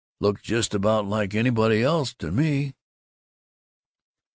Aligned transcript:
Look 0.19 0.41
just 0.41 0.73
about 0.73 1.05
like 1.07 1.35
anybody 1.35 1.83
else 1.83 2.11
to 2.15 2.31
me!" 2.31 2.73